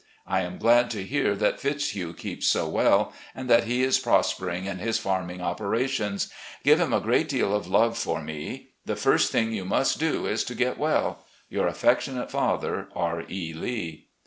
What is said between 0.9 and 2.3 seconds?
hear that Fitzhugh